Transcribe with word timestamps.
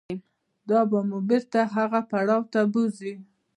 دا 0.69 0.79
به 0.89 0.99
مو 1.07 1.17
بېرته 1.29 1.59
هغه 1.75 1.99
پړاو 2.09 2.41
ته 2.53 2.59
بوځي. 2.71 3.13